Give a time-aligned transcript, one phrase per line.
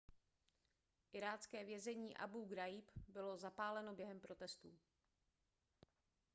[1.17, 4.79] irácké vězení abú ghraíb bylo zapáleno během protestů